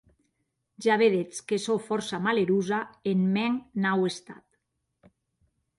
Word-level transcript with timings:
Ja 0.85 0.95
vedetz 1.01 1.35
que 1.51 1.57
sò 1.65 1.75
fòrça 1.89 2.17
malerosa 2.29 2.79
en 3.11 3.21
mèn 3.37 3.61
nau 3.85 4.09
estat. 4.13 4.45